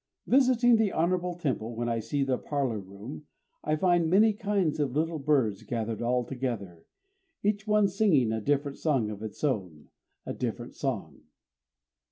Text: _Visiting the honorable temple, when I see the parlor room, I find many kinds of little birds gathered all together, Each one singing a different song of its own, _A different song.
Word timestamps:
_Visiting 0.31 0.77
the 0.77 0.91
honorable 0.91 1.35
temple, 1.35 1.75
when 1.75 1.87
I 1.87 1.99
see 1.99 2.23
the 2.23 2.39
parlor 2.39 2.79
room, 2.79 3.27
I 3.63 3.75
find 3.75 4.09
many 4.09 4.33
kinds 4.33 4.79
of 4.79 4.93
little 4.95 5.19
birds 5.19 5.61
gathered 5.61 6.01
all 6.01 6.25
together, 6.25 6.87
Each 7.43 7.67
one 7.67 7.87
singing 7.87 8.31
a 8.31 8.41
different 8.41 8.79
song 8.79 9.11
of 9.11 9.21
its 9.21 9.43
own, 9.43 9.89
_A 10.25 10.35
different 10.35 10.73
song. 10.73 11.25